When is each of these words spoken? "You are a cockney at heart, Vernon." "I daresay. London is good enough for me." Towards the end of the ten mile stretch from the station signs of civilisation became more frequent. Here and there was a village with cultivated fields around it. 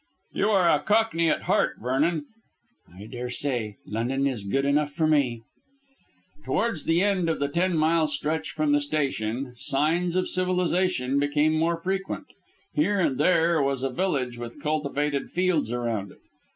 "You 0.33 0.49
are 0.49 0.67
a 0.67 0.79
cockney 0.79 1.29
at 1.29 1.43
heart, 1.43 1.75
Vernon." 1.79 2.25
"I 2.91 3.05
daresay. 3.05 3.75
London 3.85 4.25
is 4.25 4.43
good 4.45 4.65
enough 4.65 4.91
for 4.91 5.05
me." 5.05 5.43
Towards 6.43 6.85
the 6.85 7.03
end 7.03 7.29
of 7.29 7.37
the 7.39 7.47
ten 7.47 7.77
mile 7.77 8.07
stretch 8.07 8.49
from 8.49 8.71
the 8.71 8.81
station 8.81 9.53
signs 9.55 10.15
of 10.15 10.27
civilisation 10.27 11.19
became 11.19 11.53
more 11.53 11.77
frequent. 11.77 12.25
Here 12.73 12.97
and 12.99 13.19
there 13.19 13.61
was 13.61 13.83
a 13.83 13.91
village 13.91 14.39
with 14.39 14.59
cultivated 14.59 15.29
fields 15.29 15.71
around 15.71 16.11
it. 16.13 16.19